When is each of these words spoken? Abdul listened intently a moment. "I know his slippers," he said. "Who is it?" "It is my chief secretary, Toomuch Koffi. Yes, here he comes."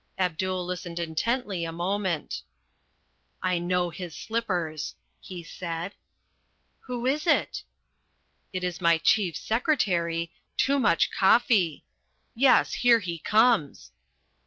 Abdul 0.17 0.65
listened 0.65 0.97
intently 0.97 1.63
a 1.63 1.71
moment. 1.71 2.41
"I 3.43 3.59
know 3.59 3.91
his 3.91 4.15
slippers," 4.15 4.95
he 5.19 5.43
said. 5.43 5.93
"Who 6.87 7.05
is 7.05 7.27
it?" 7.27 7.61
"It 8.51 8.63
is 8.63 8.81
my 8.81 8.97
chief 8.97 9.37
secretary, 9.37 10.31
Toomuch 10.57 11.07
Koffi. 11.15 11.83
Yes, 12.33 12.73
here 12.73 12.97
he 12.97 13.19
comes." 13.19 13.91